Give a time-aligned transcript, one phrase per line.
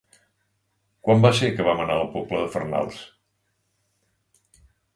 [1.07, 2.99] Quan va ser que vam anar a la Pobla de Farnals?